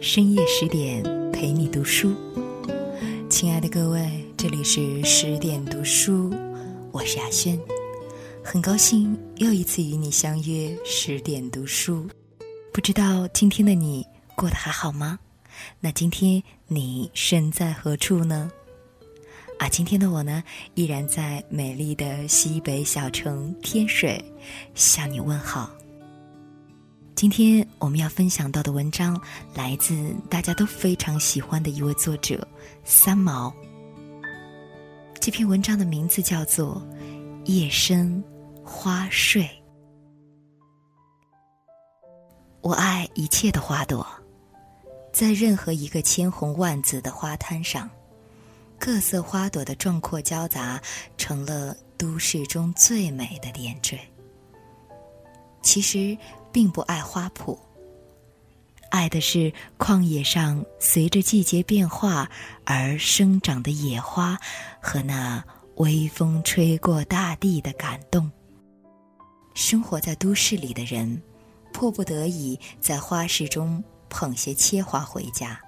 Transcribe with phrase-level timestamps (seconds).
[0.00, 2.14] 深夜十点陪你读书，
[3.28, 6.32] 亲爱的各位，这里是十点读书，
[6.90, 7.60] 我是雅轩，
[8.42, 12.08] 很高兴又一次与你相约十点读书。
[12.72, 14.02] 不知道今天的你
[14.34, 15.18] 过得还好吗？
[15.80, 18.50] 那今天你身在何处呢？
[19.58, 20.42] 啊，今天的我呢，
[20.76, 24.24] 依然在美丽的西北小城天水
[24.74, 25.70] 向你问好。
[27.20, 29.20] 今天我们要分享到的文章
[29.52, 32.48] 来自大家都非常喜欢的一位作者
[32.82, 33.54] 三毛。
[35.20, 36.82] 这篇文章的名字叫做
[37.44, 38.24] 《夜深
[38.64, 39.42] 花睡》。
[42.62, 44.06] 我爱一切的花朵，
[45.12, 47.86] 在任何一个千红万紫的花滩上，
[48.78, 50.80] 各色花朵的壮阔交杂，
[51.18, 54.00] 成了都市中最美的点缀。
[55.60, 56.16] 其实。
[56.52, 57.58] 并不爱花圃，
[58.90, 62.30] 爱的是旷野上随着季节变化
[62.64, 64.38] 而生长的野花
[64.80, 65.44] 和那
[65.76, 68.30] 微风吹过大地的感动。
[69.54, 71.20] 生活在都市里的人，
[71.72, 75.60] 迫不得已在花市中捧些切花回家。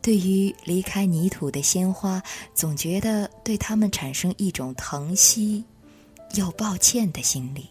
[0.00, 2.22] 对于离开泥土的鲜花，
[2.54, 5.64] 总觉得对他们产生一种疼惜
[6.34, 7.68] 又抱歉的心理。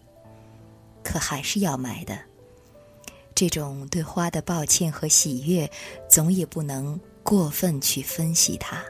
[1.06, 2.18] 可还是要买的。
[3.36, 5.70] 这种对花的抱歉和喜悦，
[6.10, 8.84] 总也不能过分去分析它。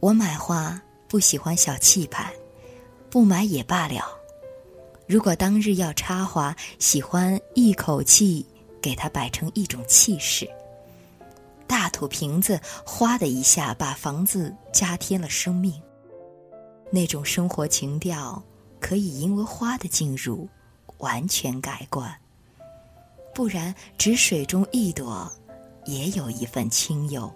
[0.00, 2.32] 我买花不喜欢小气派，
[3.08, 4.04] 不买也罢了。
[5.06, 8.44] 如果当日要插花，喜欢一口气
[8.82, 10.48] 给它摆成一种气势。
[11.66, 15.72] 大土瓶子，哗的一下把房子加添了生命。
[16.90, 18.42] 那种生活情调，
[18.80, 20.48] 可以因为花的进入。
[21.00, 22.10] 完全改观，
[23.34, 25.30] 不然只水中一朵，
[25.84, 27.30] 也有一份清幽。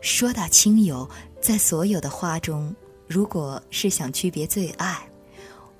[0.00, 1.08] 说到清幽，
[1.40, 2.74] 在所有的花中，
[3.06, 4.96] 如果是想区别最爱，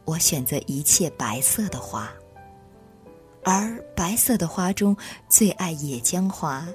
[0.05, 2.11] 我选择一切白色的花。
[3.45, 4.97] 而白色的花中，
[5.29, 6.67] 最爱野姜花，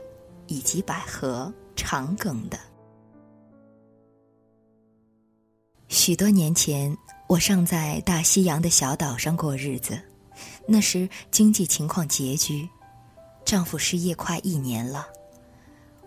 [0.47, 2.57] 以及百合、长梗的。
[5.87, 6.97] 许多年前。
[7.33, 9.99] 我尚在大西洋的小岛上过日子，
[10.67, 12.69] 那时经济情况拮据，
[13.43, 15.07] 丈夫失业快一年了。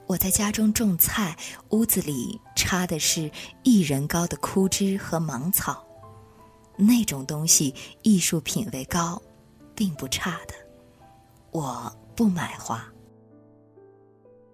[0.07, 1.37] 我在家中种菜，
[1.71, 3.29] 屋子里插的是
[3.65, 5.85] 一人高的枯枝和芒草，
[6.77, 9.21] 那种东西艺术品味高，
[9.75, 10.55] 并不差的。
[11.51, 12.87] 我不买花。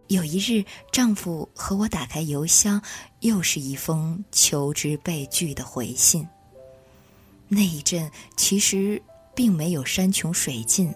[0.08, 2.80] 有一日，丈夫和我打开邮箱，
[3.20, 6.26] 又是一封求职被拒的回信。
[7.54, 9.00] 那一阵其实
[9.34, 10.90] 并没有山穷水尽，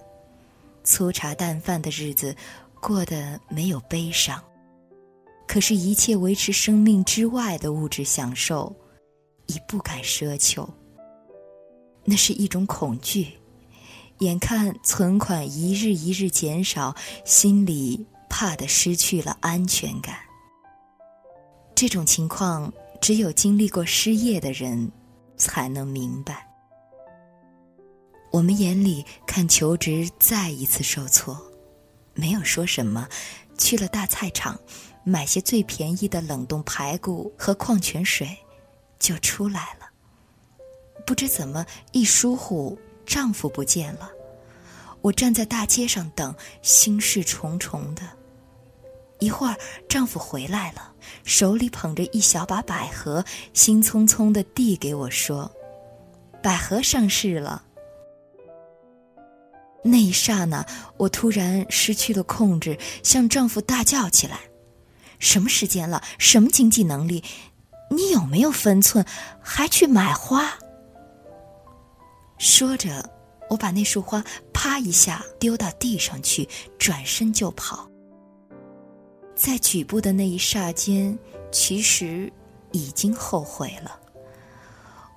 [0.82, 2.34] 粗茶淡饭的日子
[2.80, 4.42] 过得没有悲伤，
[5.46, 8.74] 可是，一切维持生命之外的物质享受，
[9.48, 10.66] 已不敢奢求。
[12.04, 13.34] 那是一种恐惧，
[14.20, 16.96] 眼看存款一日一日减少，
[17.26, 20.16] 心里怕的失去了安全感。
[21.74, 24.90] 这种情况，只有经历过失业的人
[25.36, 26.45] 才能明白。
[28.36, 31.40] 我们眼里看求职再一次受挫，
[32.12, 33.08] 没有说什么，
[33.56, 34.60] 去了大菜场，
[35.04, 38.36] 买些最便宜的冷冻排骨和矿泉水，
[38.98, 39.88] 就出来了。
[41.06, 44.10] 不知怎么一疏忽，丈夫不见了。
[45.00, 48.02] 我站在大街上等，心事重重的。
[49.18, 49.56] 一会儿，
[49.88, 50.92] 丈夫回来了，
[51.24, 55.50] 手里捧着一小把百合，兴匆匆的递给我说
[56.42, 57.62] ：“百合上市了。”
[59.86, 60.66] 那一刹那，
[60.96, 64.40] 我突然失去了控制，向丈夫大叫起来
[65.18, 66.02] ：“什么时间了？
[66.18, 67.22] 什么经济能力？
[67.90, 69.04] 你有没有分寸？
[69.40, 70.58] 还去买花？”
[72.38, 73.08] 说着，
[73.48, 77.88] 我把那束花啪一下丢到地上去，转身就跑。
[79.34, 81.18] 在举步的那一刹间，
[81.52, 82.32] 其实
[82.72, 83.98] 已经后悔了。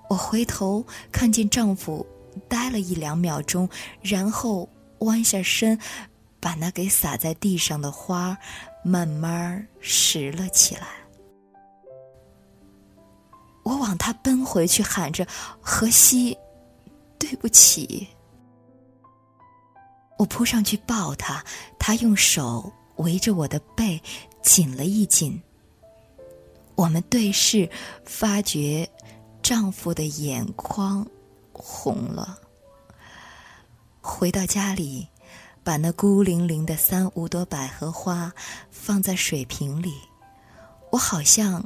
[0.10, 2.06] 我回头看见丈夫。
[2.48, 3.70] 呆了一两秒钟，
[4.02, 4.70] 然后
[5.00, 5.80] 弯下身，
[6.40, 8.38] 把那给洒在地上的花
[8.84, 10.88] 慢慢拾了起来。
[13.64, 15.28] 我往他奔回去，喊着
[15.62, 16.36] ：“荷西，
[17.20, 18.08] 对不起。”
[20.18, 21.44] 我扑上去抱他，
[21.78, 24.02] 他用手围着我的背
[24.42, 25.40] 紧了一紧。
[26.76, 27.70] 我们对视，
[28.04, 28.90] 发觉
[29.44, 31.06] 丈夫的眼眶。
[31.62, 32.40] 红了。
[34.02, 35.08] 回到家里，
[35.64, 38.34] 把那孤零零的三五朵百合花
[38.72, 39.94] 放在水瓶里，
[40.92, 41.64] 我好像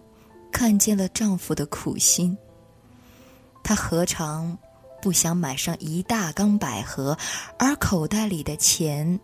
[0.51, 2.37] 看见了丈夫的苦心。
[3.63, 4.57] 他何尝
[5.01, 7.17] 不想买上一大缸百合，
[7.57, 9.19] 而口袋里的钱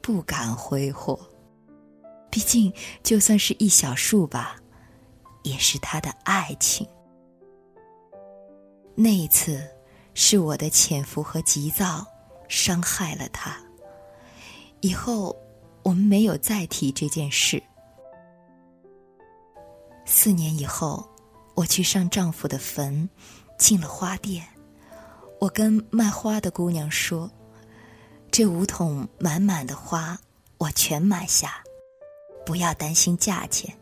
[0.00, 1.18] 不敢挥霍。
[2.30, 4.54] 毕竟，就算是一小束吧，
[5.42, 6.86] 也是他的爱情。
[8.94, 9.60] 那一次，
[10.22, 12.06] 是我的潜伏和急躁
[12.46, 13.56] 伤害了他。
[14.82, 15.34] 以后，
[15.82, 17.60] 我们没有再提这件事。
[20.04, 21.08] 四年以后，
[21.54, 23.08] 我去上丈夫的坟。
[23.56, 24.46] 进了花店，
[25.38, 27.30] 我跟卖花的姑娘说
[28.30, 30.18] ：“这五桶满满的花，
[30.56, 31.62] 我全买下，
[32.44, 33.74] 不要担心价钱。”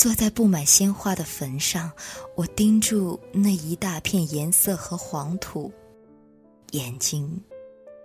[0.00, 1.92] 坐在布满鲜花的坟上，
[2.34, 5.70] 我盯住那一大片颜色和黄土，
[6.70, 7.38] 眼睛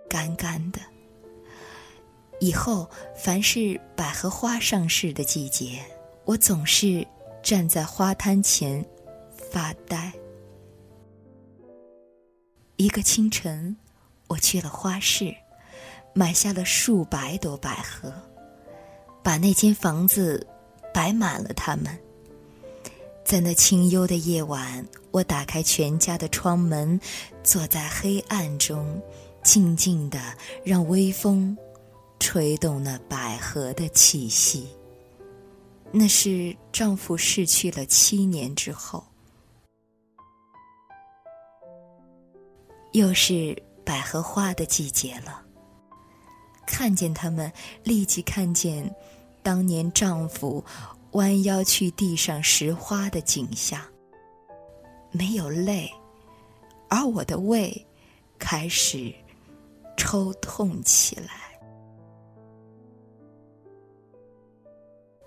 [0.06, 0.78] 干干的。
[2.38, 5.82] 以后凡是百合花上市的季节，
[6.26, 7.02] 我总是
[7.42, 8.86] 站在花摊前。
[9.50, 10.12] 发呆。
[12.76, 13.74] 一个清晨，
[14.26, 15.34] 我去了花市，
[16.14, 18.12] 买下了数百朵百合，
[19.22, 20.46] 把那间房子
[20.96, 21.86] 摆满了它们。
[23.22, 26.98] 在那清幽的夜晚，我打开全家的窗门，
[27.44, 28.98] 坐在黑暗中，
[29.44, 30.18] 静静的
[30.64, 31.54] 让微风
[32.18, 34.66] 吹动那百合的气息。
[35.92, 39.04] 那是丈夫逝去了七年之后。
[42.92, 43.54] 又是
[43.84, 45.42] 百合花的季节了。
[46.66, 47.52] 看见他们，
[47.84, 48.90] 立即看见
[49.46, 50.64] 当年丈夫
[51.12, 53.80] 弯腰去地上拾花的景象。
[55.12, 55.88] 没有泪，
[56.88, 57.86] 而我的胃
[58.40, 59.14] 开始
[59.96, 61.60] 抽痛起来。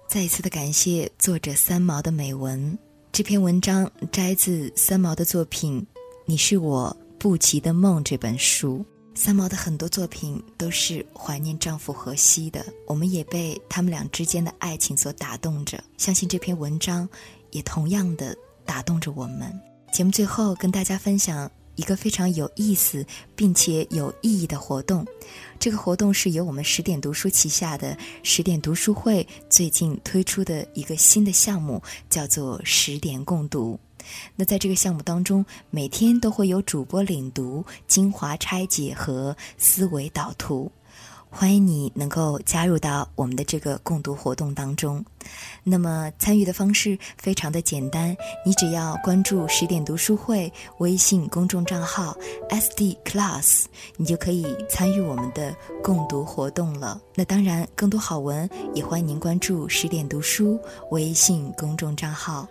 [0.09, 2.77] 再一次的感谢作者三毛的美文。
[3.13, 5.79] 这篇文章摘自三毛的作品
[6.25, 6.93] 《你是我》。
[7.17, 8.85] 不及的梦这本书，
[9.19, 15.83] 三毛的很多作品都是怀念丈夫荷西的，我们也被他们俩之间的爱情所打动着。
[15.97, 17.07] 相信这篇文章
[17.51, 18.33] 也同样的
[18.65, 19.53] 打动着我们。
[19.91, 23.05] 节目最后跟大家分享一个非常有意思
[23.35, 25.05] 并且有意义的活动，
[25.59, 33.77] 这个活动是由我们十点读书旗下的十点读书会最近推出的一个新的项目，叫做十点共读。
[34.35, 40.71] 那在这个项目当中，每天都会有主播领读、精华拆解和思维导图，
[41.29, 45.03] 欢迎你能够加入到我们的这个共读活动当中。
[45.63, 52.17] 那么参与的方式非常的简单，你只要关注十点读书会微信公众账号
[52.49, 53.65] SD Class，
[53.97, 56.99] 你就可以参与我们的共读活动了。
[57.13, 60.59] 那当然，更多好文也欢迎您关注十点读书
[60.89, 62.47] 微信公众账号。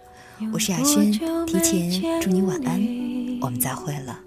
[0.52, 1.10] 我是雅轩，
[1.46, 2.80] 提前祝你晚安，
[3.40, 4.20] 我们再会了。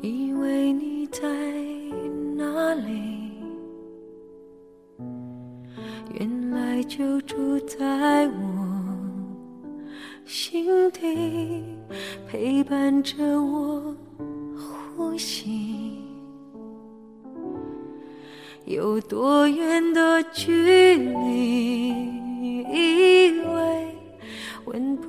[0.00, 1.22] 以为你在
[2.36, 3.32] 哪里？
[6.14, 8.96] 原来就住在我
[10.24, 11.64] 心底，
[12.28, 13.96] 陪伴着我
[14.96, 15.98] 呼吸。
[18.66, 22.20] 有多远的距离？
[22.72, 23.79] 以为闻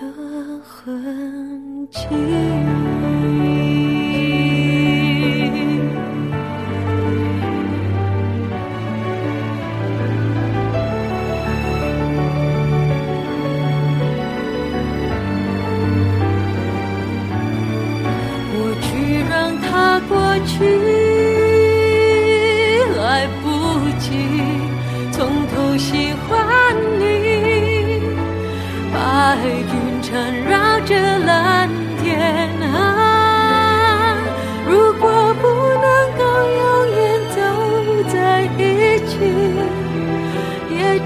[0.00, 2.06] 的痕迹。
[18.50, 21.07] 过去让它过去，